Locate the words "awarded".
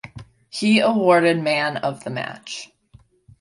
0.79-1.43